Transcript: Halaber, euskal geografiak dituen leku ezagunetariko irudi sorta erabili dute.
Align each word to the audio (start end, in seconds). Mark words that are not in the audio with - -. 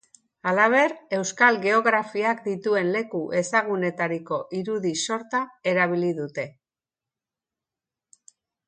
Halaber, 0.51 0.93
euskal 1.17 1.59
geografiak 1.65 2.41
dituen 2.47 2.89
leku 2.97 3.21
ezagunetariko 3.43 4.41
irudi 4.63 4.95
sorta 5.09 5.45
erabili 5.75 6.11
dute. 6.23 6.49